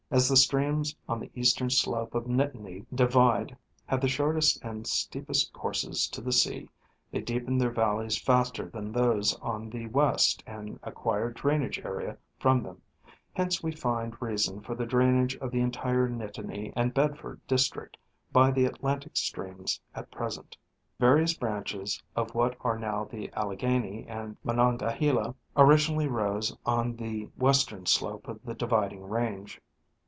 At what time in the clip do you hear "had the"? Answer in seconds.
3.85-4.09